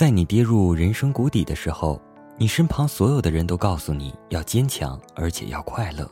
[0.00, 2.00] 在你跌入人生谷底的时候，
[2.38, 6.10] 你身旁所有的人都告诉你要坚强，而且要快乐。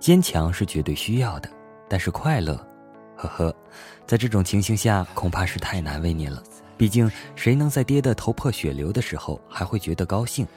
[0.00, 1.50] 坚强是绝对需要的，
[1.90, 2.56] 但是快乐，
[3.18, 3.54] 呵呵，
[4.06, 6.42] 在这种情形下恐怕是太难为你了。
[6.78, 10.48] 毕竟，谁能在跌得头破血流的时候还会觉得高兴？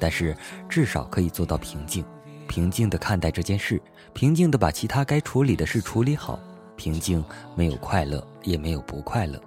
[0.00, 0.36] 但是
[0.68, 2.04] 至少可以做到平静，
[2.48, 3.80] 平静地看待这件事，
[4.12, 6.40] 平静地把其他该处理的事处理好。
[6.74, 7.24] 平静
[7.54, 9.40] 没有快乐，也没有不快乐。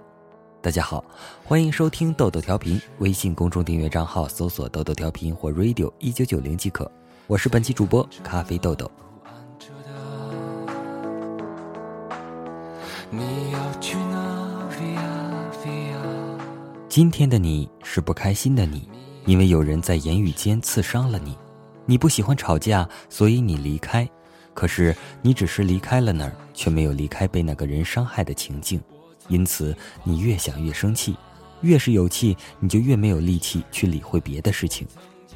[0.62, 1.02] 大家好，
[1.42, 6.90] 欢迎收听豆豆调频，微信公众订阅账号搜索“豆豆调频”或 “radio 一九九零”即可。
[7.26, 8.90] 我是本期主播咖啡豆豆。
[16.90, 18.86] 今天的你是不开心的你，
[19.24, 21.38] 因为有人在言语间刺伤了你。
[21.86, 24.06] 你不喜欢吵架，所以你离开。
[24.52, 28.78] 可是你只是离开了那儿，却没有离开被那个人伤害的情境。
[29.30, 31.16] 因此，你越想越生气，
[31.62, 34.86] 越是有气，你就越没有力气去理会别的事情。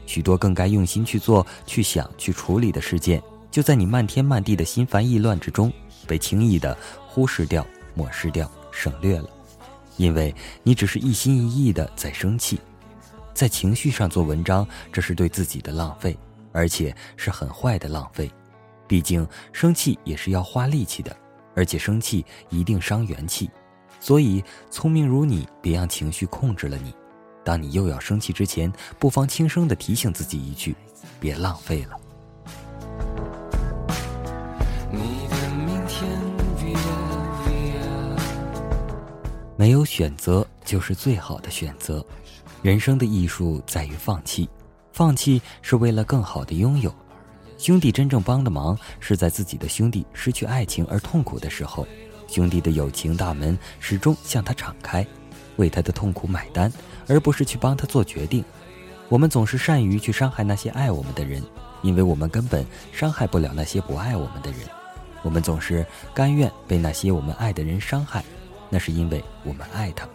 [0.04, 5.72] 许多更该用心去做、去想、去处理的事件，就在你漫天漫地的心烦意乱之中，
[6.06, 9.30] 被轻易的忽视掉、抹失掉、省略了。
[9.96, 12.60] 因为你只是一心一意的在生气，
[13.32, 16.18] 在情绪上做文章，这是对自己的浪费，
[16.52, 18.28] 而且是很坏的浪费。
[18.86, 21.16] 毕竟生气也是要花力气的，
[21.54, 23.48] 而且生气一定伤元气。
[24.04, 26.94] 所以，聪明如你，别让情绪控制了你。
[27.42, 30.76] 当你又要生气之前，不妨轻声的提醒自己一句
[31.18, 31.98] ：“别浪费了。”
[39.56, 42.04] 没有选择就是最好的选择。
[42.60, 44.46] 人生的艺术在于放弃，
[44.92, 46.94] 放弃是为了更好的拥有。
[47.56, 51.86] 兄弟真正帮的忙，是在自己的兄弟失去爱情而痛苦的时候。
[52.26, 55.06] 兄弟的友情大门始终向他敞开，
[55.56, 56.72] 为他的痛苦买单，
[57.06, 58.44] 而不是去帮他做决定。
[59.08, 61.42] 我们总是善于去伤害那些爱我们的人，
[61.82, 64.60] 因为我们根本伤害不了那些不爱我们的人。
[65.22, 68.24] 我们总是甘愿被那些我们爱的人伤害，
[68.68, 70.14] 那是因为我们爱他们。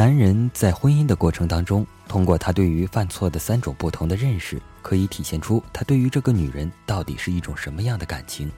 [0.00, 1.86] 男人在婚姻的过程当中。
[2.08, 8.50] 通过他对于犯错的三种不同的认识，可以体现出他对于这个女人到底是一种什么样的感情。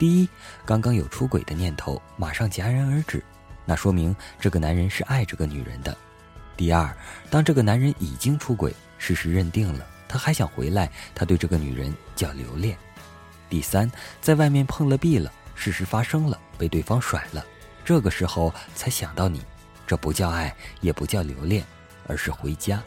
[0.00, 0.28] 第一，
[0.66, 3.22] 刚刚有出轨的念头，马上戛然而止，
[3.64, 5.96] 那说明这个男人是爱这个女人的。
[6.56, 6.92] 第二，
[7.30, 12.76] 当这个男人已经出轨，事实认定了，他还想回来，他对这个女人叫留恋。
[13.48, 13.88] 第三，
[14.20, 17.46] 在外面碰了壁了，事实发生了，被对方甩了，
[17.84, 19.40] 这个时候才想到你，
[19.90, 21.64] 这不叫爱，也不叫留恋。
[22.06, 22.80] 而是回家。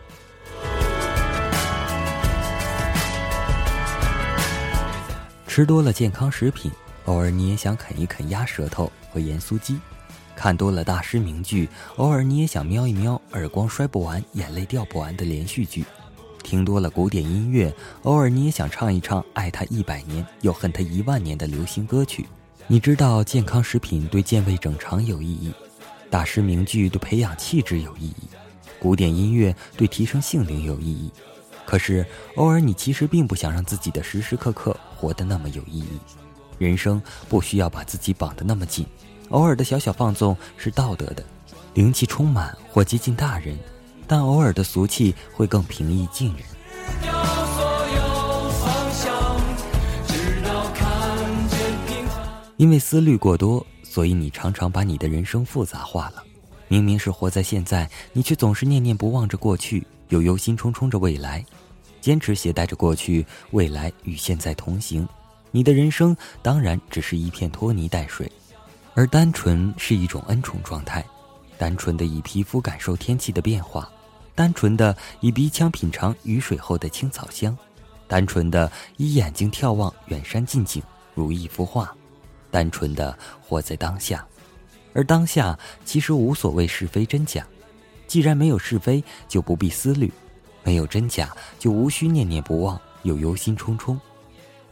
[5.45, 6.71] 吃多了健康食品，
[7.03, 9.75] 偶尔你也想啃一啃鸭舌头和盐酥鸡；
[10.33, 15.83] 看多了大师名剧，偶尔你也想瞄一瞄耳光摔不完、眼泪掉不完的连续剧；
[16.41, 22.25] 听多了古典音乐，偶尔你也想唱一唱爱他一百年又恨他一万年的流行歌曲。
[22.67, 25.53] 你知道健康食品对健胃整肠有意义，
[26.13, 28.15] 大师名句对培养气质有意义。
[28.77, 31.11] 古典音乐对提升性灵有意义，
[31.65, 35.99] 可是偶尔你其实并不想让自己的时时刻刻活得那么有意义。
[36.59, 38.85] 人生不需要把自己绑得那么紧，
[39.29, 41.25] 偶尔的小小放纵是道德的，
[41.73, 43.57] 灵气充满或接近大人，
[44.05, 46.45] 但偶尔的俗气会更平易近人。
[52.57, 56.23] 因为思虑过多，所以你常常把你的人生复杂化了。
[56.67, 61.45] 明明是活在现在，你却总是念念不忘着过去，又忧心忡忡着未来，
[62.01, 65.07] 坚持携带着过去、未来与现在同行。
[65.51, 68.31] 你的人生当然只是一片拖泥带水，
[68.95, 71.05] 而单纯是一种恩宠状态，
[71.59, 73.87] 单纯的以皮肤感受天气的变化，
[74.33, 77.55] 单纯的以鼻腔品尝雨水后的青草香，
[78.07, 80.81] 单纯的以眼睛眺望远山近景，
[81.13, 81.95] 如一幅画，
[82.53, 84.23] 单纯的活在当下。
[84.93, 87.43] 而当下其实无所谓是非真假，
[88.05, 90.07] 既然没有是非，就不必思虑；
[90.63, 93.97] 没有真假，就无需念念不忘又忧心忡忡。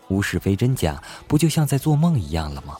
[0.09, 2.77] 无是非真假，不就像在做梦一样了吗？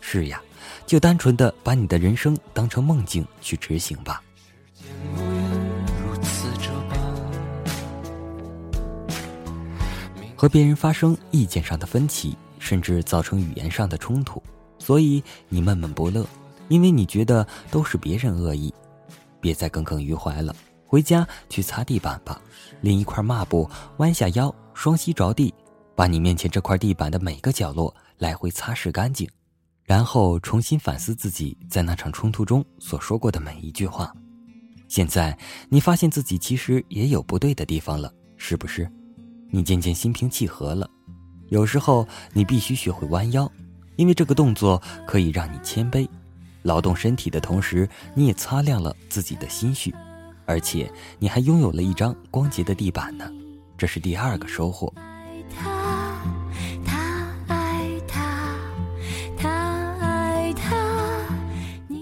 [0.00, 0.40] 是呀，
[0.86, 4.22] 就单纯的把你的人生当成梦境去执行吧。
[10.36, 14.42] 和别人发生意见上的分歧，甚至造成语言上的冲突，
[14.78, 16.26] 所以你闷闷不乐。
[16.68, 18.74] 因为你觉得都是别人恶意，
[19.40, 20.54] 别再耿耿于怀了。
[20.84, 22.38] 回家去擦地板吧，
[22.82, 23.66] 拎一块抹布，
[23.96, 25.54] 弯下腰，双膝着地，
[25.96, 29.26] 把你面前这块地板的每个角落来回擦拭干净。
[29.82, 34.12] 然后重新反思自己在那场冲突中所说过的每一句话。
[34.88, 35.38] 现在
[35.70, 38.86] 你发现自己其实也有不对的地方了，是不是？
[39.50, 40.86] 你渐渐心平气和了。
[41.48, 43.50] 有时候你必须学会弯腰，
[43.96, 46.08] 因为这个动作可以让你谦卑。
[46.62, 49.94] 劳动身体的同时，你也擦亮了自己的心绪，
[50.44, 53.30] 而且你还拥有了一张光洁的地板呢。
[53.76, 54.92] 这是第二个收获。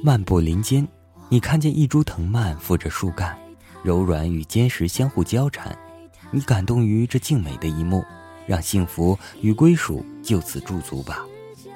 [0.03, 0.87] 漫步林间，
[1.29, 3.37] 你看见一株藤蔓附着树干，
[3.83, 5.77] 柔软与坚实相互交缠，
[6.31, 8.05] 你感动于这静美的一幕，
[8.47, 11.25] 让幸福与归属就此驻足吧。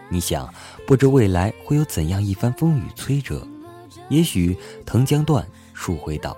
[0.08, 0.52] 你想，
[0.86, 3.46] 不知未来会有怎样一番风雨摧折，
[4.08, 6.36] 也许藤将断，树会倒，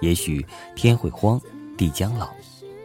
[0.00, 0.44] 也许
[0.76, 1.40] 天会荒，
[1.76, 2.28] 地将老。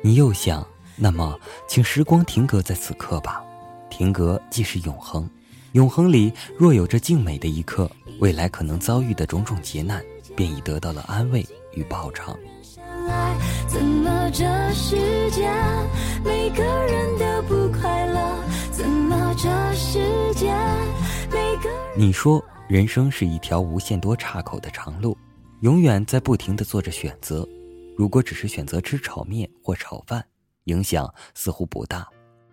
[0.02, 3.44] 你又想，那么，请时光停格在此刻吧，
[3.90, 5.30] 停格即是永恒。
[5.74, 10.04] 永恒里若有这静美的一刻，未来可能遭遇的种种劫难，
[10.36, 12.38] 便已得到了安慰与报偿。
[16.24, 20.00] 每个人都不快乐，怎么这世
[20.36, 20.54] 界
[21.30, 25.18] 每个你说人生是一条无限多岔口的长路，
[25.62, 27.48] 永远在不停的做着选择。
[27.98, 30.24] 如果只是选择吃炒面或炒饭，
[30.66, 32.04] 影响似乎不大；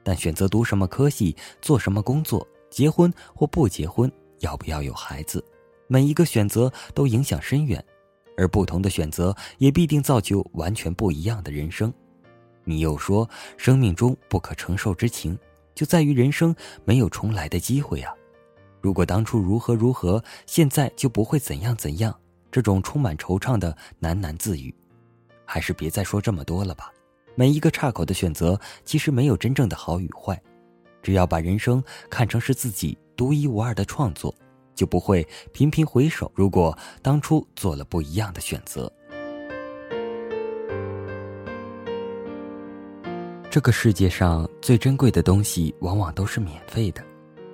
[0.02, 5.44] 但选择读什么科系、做什么工作，结婚或不结婚，要不要有孩子，
[5.86, 7.82] 每一个选择都影响深远，
[8.36, 11.92] 而不同的选择也必定造就完全不一样的人生。
[12.70, 15.36] 你又说，生命中不可承受之情，
[15.74, 18.14] 就在于人生没有重来的机会啊！
[18.80, 22.16] 如果当初如何如何，现在就不会怎样怎样。
[22.52, 24.72] 这种充满惆怅的喃喃自语，
[25.44, 26.92] 还是别再说这么多了吧。
[27.34, 30.40] 每一个岔口的选择，其实没有真正的好与坏。
[31.02, 34.32] 只要把人生看成是自己独一无二的创作，
[34.76, 36.30] 就不会频频回首。
[36.36, 38.92] 如果当初做了不一样的选择，
[43.50, 47.04] 这个世界上最珍贵的东西往往都是免费的，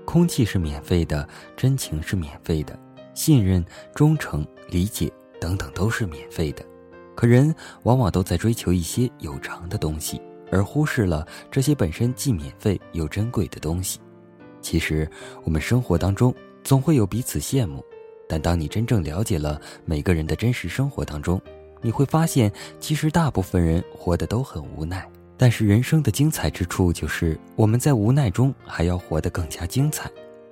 [0.04, 1.26] 空气是免费的，
[1.56, 2.78] 真情是免费的，
[3.14, 3.64] 信任、
[3.94, 5.10] 忠诚、理解
[5.40, 6.62] 等等都是免费的。
[7.14, 7.54] 可人
[7.84, 10.20] 往往都在追求一些有偿的东西。
[10.52, 13.98] 而忽视了这些本身既免费又珍贵的东西。
[14.60, 15.10] 其实，
[15.44, 16.32] 我们生活当中
[16.62, 17.84] 总会有彼此羡慕，
[18.28, 21.40] 但当你真正了解了每个人的真实生活当中，
[21.80, 25.10] 你会发现，其实大部分人活得都很无奈。
[25.38, 30.10] 但是人生的精彩之处就是我们在无奈中还要活得更加精彩，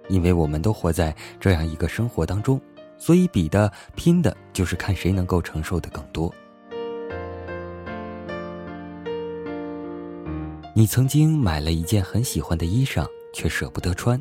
[0.09, 2.61] 因为我们都活在这样一个生活当中，
[2.99, 6.33] 所以比的拼的就是看谁能够承受的更多。
[10.75, 14.21] 你曾经买了一件很喜欢的衣裳，却舍不得穿，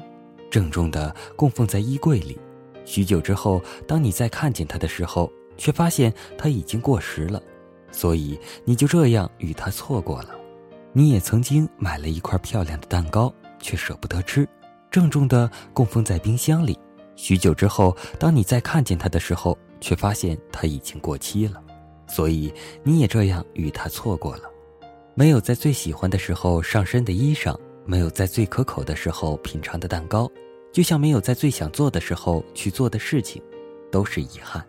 [0.49, 2.39] 郑重的供奉在衣柜里。
[2.85, 7.41] 许久之后，当你再看见它的时候，却发现它已经过时了，
[7.91, 10.29] 所以你就这样与它错过了。
[10.95, 14.47] 你也曾经买了一块漂亮的蛋糕，却舍不得吃，
[14.91, 16.77] 郑重地供奉在冰箱里。
[17.15, 21.59] 许久之后，当你再看见它的时候，却发现它已经过期了，
[22.07, 22.53] 所以
[22.83, 24.43] 你也这样与它错过了。
[25.15, 30.29] 没有在最喜欢的时候上身的衣裳，没有在最可口的时候品尝的蛋糕，
[30.71, 33.41] 就像没有在最想做的时候去做的事情，
[33.91, 34.63] 都是遗憾。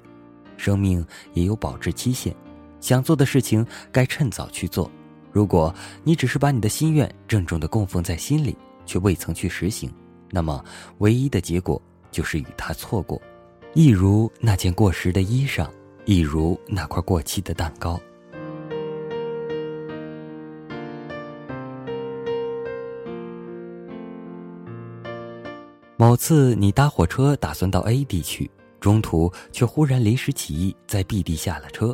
[0.57, 2.35] 生命也有保质期限，
[2.81, 4.91] 想做的事情该趁早去做。
[5.35, 5.75] 如果
[6.05, 9.93] 你只是把你的心愿郑重的供奉在心里，却未曾去实行，
[10.31, 10.65] 那么
[10.99, 13.21] 唯一的结果就是与他错过。
[13.75, 15.69] 一如那件过时的衣裳，
[16.05, 18.01] 一如那块过期的蛋糕。
[25.97, 28.49] 某次，你搭火车打算到 A 地去，
[28.79, 31.93] 中途却忽然临时起意在 B 地下了车。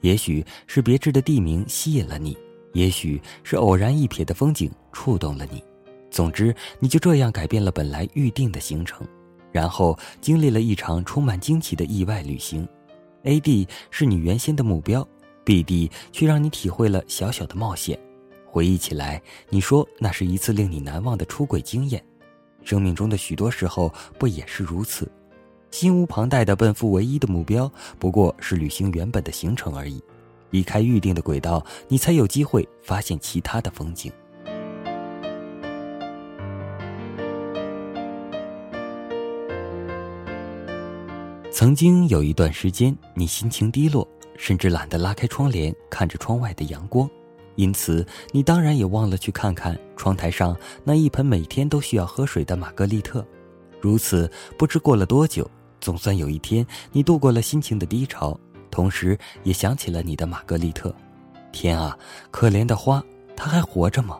[0.00, 2.34] 也许是别致的地名吸引了你，
[2.72, 5.62] 也许是偶然一瞥的风景触动了你。
[6.10, 9.06] 总之，你就这样改变了本来预定的行程，
[9.52, 12.66] 然后经历了一场充满惊奇的意外旅行。
[13.24, 15.06] A 地是你原先的目标
[15.44, 17.98] ，B 地却让你体会了小小的冒险。
[18.46, 19.20] 回忆起来，
[19.50, 22.02] 你说那是一次令你难忘的出轨经验。
[22.64, 25.10] 生命中的许多时候不也是如此，
[25.70, 30.02] 心无旁贷的奔赴唯一的目标，不过是履行原本的行程而已。
[30.50, 34.12] 离开预定的轨道，你才有机会发现其他的风景。
[41.50, 47.08] 曾经有一段时间，你心情低落，甚至懒得拉开窗帘看着窗外的阳光。
[47.56, 53.26] 因此，你当然也忘了去看看窗台上那一盆每天都需要喝水的玛格丽特。
[53.80, 55.50] 如此不知过了多久，
[55.80, 58.38] 总算有一天你度过了心情的低潮，
[58.70, 60.94] 同时也想起了你的玛格丽特。
[61.52, 61.96] 天啊，
[62.30, 63.02] 可怜的花，
[63.36, 64.18] 它还活着吗？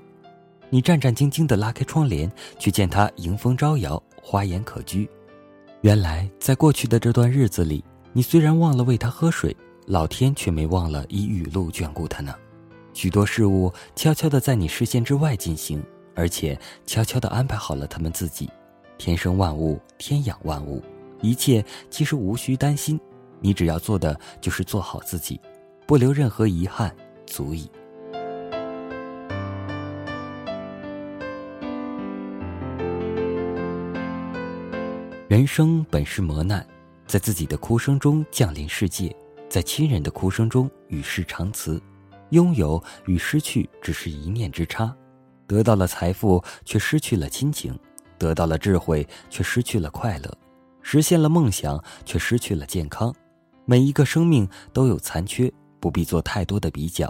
[0.70, 5.08] 你战战兢兢地拉开窗帘，去见它迎风招摇，花颜可掬。
[5.82, 12.34] 原来，在过去的这段日子里，你虽然忘了喂它喝水，老天却没忘了以雨露眷顾它呢。
[12.92, 15.82] 许多事物悄悄地在你视线之外进行，
[16.14, 18.50] 而且悄悄地安排好了他们自己。
[18.98, 20.82] 天生万物，天养万物，
[21.22, 22.98] 一切其实无需担心。
[23.40, 25.40] 你只要做的就是做好自己，
[25.86, 26.94] 不留任何遗憾，
[27.26, 27.70] 足矣。
[35.28, 36.66] 人生本是磨难，
[37.06, 39.14] 在自己的哭声中降临世界，
[39.48, 41.80] 在亲人的哭声中与世长辞。
[42.30, 44.94] 拥有与失去只是一念之差，
[45.46, 47.78] 得到了财富却失去了亲情，
[48.18, 50.30] 得到了智慧却失去了快乐，
[50.82, 53.14] 实现了梦想却失去了健康。
[53.70, 57.06] 每一个生命都有残缺，不必做太多的比较；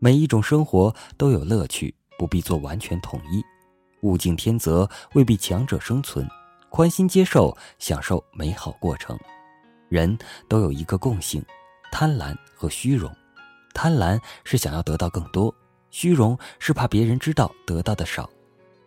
[0.00, 3.40] 每一种生活都有乐趣，不必做完全统一。
[4.00, 6.26] 物竞天择未必强者生存，
[6.70, 9.16] 宽心接受，享受美好过程。
[9.88, 10.18] 人
[10.48, 11.40] 都有一个共性：
[11.92, 13.08] 贪婪和虚荣。
[13.72, 15.54] 贪婪是想要得到更多，
[15.92, 18.28] 虚荣是怕别人知道得到的少。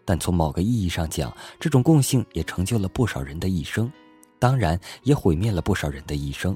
[0.04, 3.90] 但从某个意义上讲，这种共性也成就了不少人的一生，
[4.38, 6.54] 当然也毁灭了不少人的一生。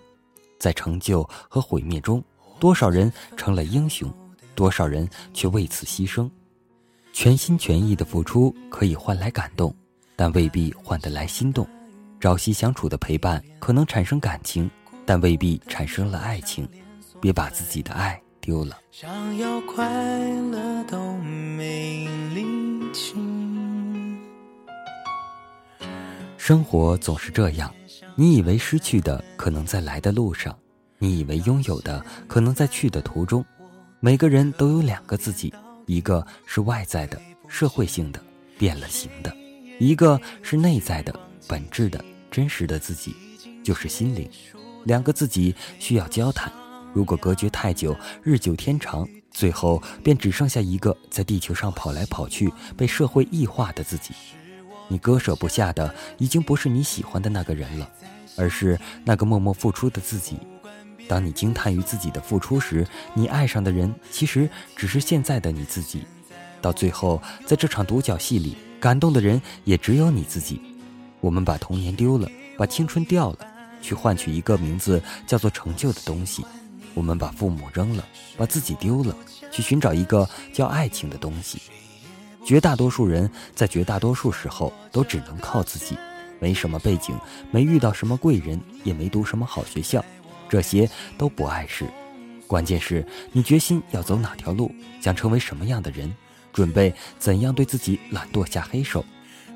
[0.59, 2.23] 在成就和毁灭中，
[2.59, 4.13] 多少人成了英雄，
[4.53, 6.29] 多少人却为此牺牲。
[7.13, 9.73] 全心全意的付出可以换来感动，
[10.15, 11.67] 但未必换得来心动。
[12.19, 14.69] 朝夕相处的陪伴可能产生感情，
[15.05, 16.67] 但未必产生了爱情。
[17.21, 18.77] 别把自己的爱丢了。
[18.91, 19.85] 想要快
[20.51, 23.15] 乐都没力气。
[26.37, 27.73] 生活总是这样，
[28.19, 30.53] 你以为失去的可能在来的路上，
[30.97, 33.45] 你以为拥有的可能在去的途中。
[34.01, 35.53] 每个人都有两个自己，
[35.85, 38.21] 一个是外在的、社会性的、
[38.57, 39.31] 变了形的；
[39.79, 43.15] 一个是内在的、本质的、真实的自己，
[43.63, 44.29] 就是心灵。
[44.83, 46.51] 两个自己需要交谈。
[46.93, 54.13] 如果隔绝太久，日久天长，最后便只剩下一个在地球上跑来跑去、被社会异化的自己。
[54.89, 57.89] 你割舍不下的，已经不是你喜欢的那个人了，
[58.35, 60.37] 而是那个默默付出的自己。
[61.07, 66.03] 当你惊叹于自己的付出时，你爱上的人其实只是现在的你自己。
[66.61, 70.61] 到最后，在这场独角戏里，感动的人也只有你自己。
[71.21, 73.37] 我们把童年丢了，把青春掉了，
[73.81, 76.45] 去换取一个名字叫做成就的东西。
[76.93, 78.03] 我们把父母扔了，
[78.37, 79.15] 把自己丢了，
[79.51, 81.61] 去寻找一个叫爱情的东西。
[82.43, 85.97] 绝大多数人在绝大多数时候都只能靠自己，
[86.39, 87.17] 没什么背景，
[87.51, 90.03] 没遇到什么贵人，也没读什么好学校，
[90.47, 91.85] 这些都不碍事。
[92.47, 96.11] 关键是你决心要走哪条路，想成为什么样的人，
[96.51, 99.05] 准备怎样对自己懒惰下黑手，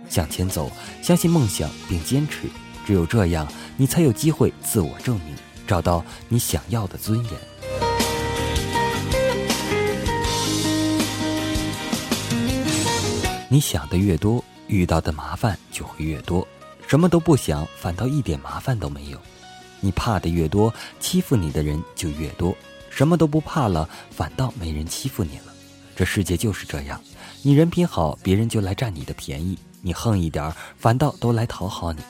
[0.08, 0.72] 向前走，
[1.02, 2.48] 相信梦想并坚持。
[2.86, 3.48] 只有这样，
[3.78, 5.34] 你才有机会自我证明。
[5.66, 7.53] 找到你想要的尊严。
[13.54, 16.48] 你想的越多，遇到的麻烦就会越多。
[16.88, 19.18] 什么都不想，反倒一点麻烦都没有。
[19.80, 22.58] 你怕的越多，欺负你的人就越多。
[22.90, 25.54] 什么都不怕了，反倒没人欺负你了。
[25.96, 27.00] 这世界就是这样，
[27.44, 32.02] 你人品好，别人就来占你的便宜；你横一点，反倒都来讨好你。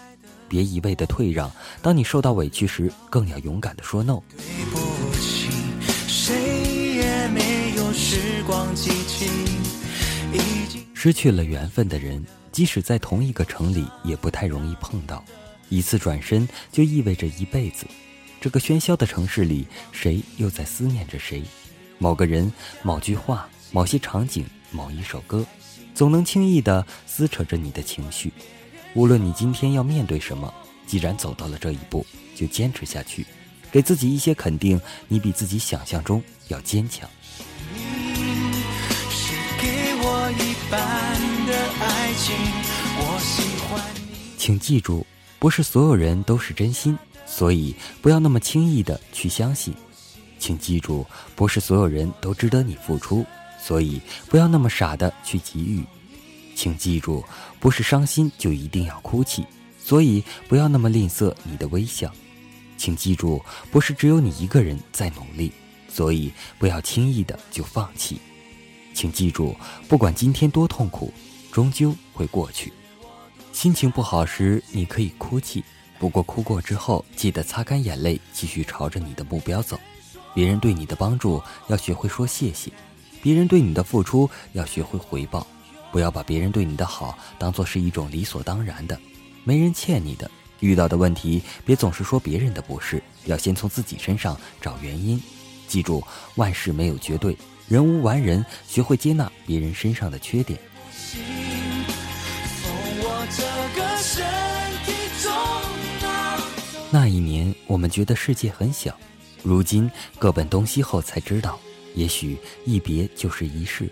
[0.47, 4.21] 别一味的退让，当你受到委屈时，更要勇敢的说 no。
[4.38, 5.50] 对不起，
[6.07, 9.02] 谁也没有时光机
[11.03, 15.22] 失去了缘分的人，即使在同一个城里，也不太容易碰到。
[15.67, 17.86] 一次转身就意味着一辈子。
[18.39, 21.43] 这个喧嚣的城市里，谁又在思念着谁？
[21.98, 22.50] 某个人、
[22.83, 25.45] 某句话、某些场景、某一首歌，
[25.93, 28.31] 总能轻易的撕扯着你的情绪。
[28.93, 30.53] 无论你今天要面对什么，
[30.88, 33.25] 既然走到了这一步，就坚持下去，
[33.69, 34.79] 给自己一些肯定。
[35.10, 37.10] 你比自己想象中要坚强。
[40.69, 40.79] 般
[41.45, 42.36] 的爱情，
[42.98, 45.05] 我喜欢你请记住，
[45.39, 49.74] 不是所有人都是真心，所以不要那么轻易的去相信。
[50.39, 51.05] 请记住，
[51.36, 53.25] 不是所有人都值得你付出，
[53.62, 55.83] 所以不要那么傻的去给予。
[56.55, 57.24] 请记住，
[57.60, 59.45] 不是伤心就一定要哭泣，
[59.81, 62.12] 所以不要那么吝啬你的微笑。
[62.77, 63.41] 请记住，
[63.72, 65.51] 不是只有你一个人在努力，
[65.88, 68.19] 所以不要轻易的就放弃。
[68.93, 69.55] 请记住，
[69.88, 71.12] 不管今天多痛苦，
[71.51, 72.71] 终究会过去。
[73.51, 75.63] 心情不好时，你可以哭泣，
[76.00, 79.79] 不过哭过之后，记得擦干眼泪，继续朝着你的目标走。
[80.33, 82.71] 别人对你的帮助，要学会说谢谢；
[83.21, 85.45] 别人对你的付出，要学会回报。
[85.91, 89.00] 不要把别人对你的好当做是一种理所当然的。
[89.43, 95.21] 没人欠你的，遇到的问题别总是说别人的不是，要先从自己身上找原因。
[95.74, 96.03] 记住，
[96.36, 97.36] 万事没有绝对，
[97.68, 100.60] 人无完人，学会接纳别人身上的缺点。
[106.92, 108.96] 那一年，我们觉得世界很小，
[109.42, 109.89] 如今
[110.20, 111.60] 各奔东西后才知道，
[111.96, 113.89] 也许一别就是一世。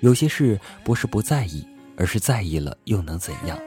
[0.00, 3.58] 有些事不是不在意，而是在意了又能怎样？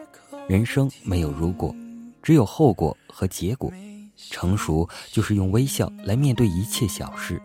[0.47, 1.75] 人生没有如果，
[2.21, 3.73] 只有后果和结果。
[4.29, 7.41] 成熟就是用微笑来面对一切小事。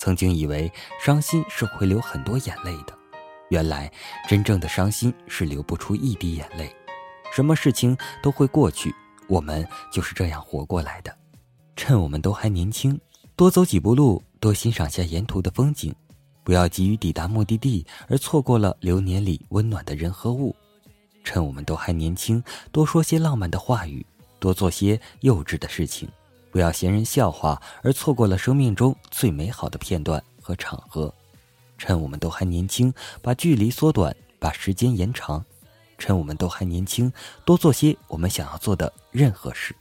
[0.00, 2.98] 曾经以为伤心是会流很多眼泪的，
[3.50, 3.92] 原来
[4.26, 6.74] 真正的伤心是流不出一滴眼泪。
[7.36, 8.94] 什么事情都会过去。
[9.28, 11.14] 我们就是这样活过来的，
[11.76, 12.98] 趁我们都还年轻，
[13.36, 15.94] 多走几步路，多欣赏下沿途的风景，
[16.42, 20.56] 不要急于抵达目的地而错过了流年里温暖的人和物。
[21.22, 22.42] 趁我们都还年轻，
[22.72, 24.04] 多说些浪漫的话语，
[24.38, 26.08] 多做些幼稚的事情，
[26.50, 31.12] 不要嫌人笑话而错过了生命中最美好的片段和场合。
[31.78, 32.92] 趁我们都还年轻，
[33.22, 35.44] 把距离缩短，把时间延长。
[35.96, 37.12] 趁我们都还年轻，
[37.44, 39.74] 多做些我们想要做的任何事。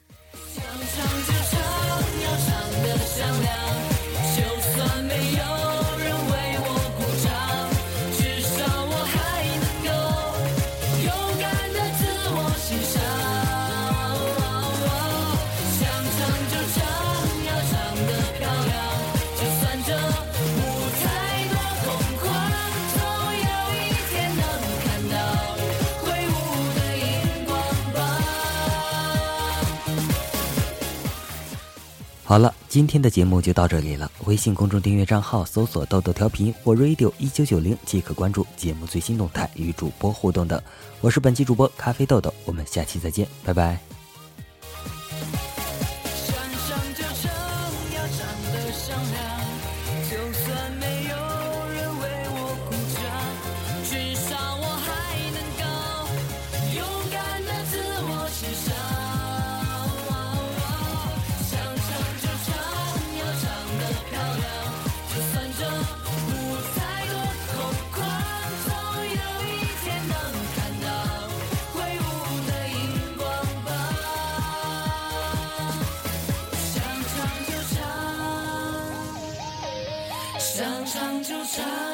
[32.30, 34.12] 好了，今天的节目就到这里了。
[34.26, 40.64] 微信公众订阅账号搜索“豆豆调频”或 “radio 一九九零”即可关注节目最新动态与主播互动的。
[41.02, 43.80] 我是本期主播咖啡豆豆，我们下期再见，拜拜。
[80.92, 81.89] 唱就唱。